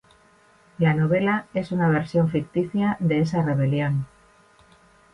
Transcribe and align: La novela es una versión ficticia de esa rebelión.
La 0.79 0.95
novela 0.95 1.45
es 1.53 1.71
una 1.71 1.87
versión 1.87 2.27
ficticia 2.27 2.97
de 3.01 3.19
esa 3.19 3.43
rebelión. 3.43 4.07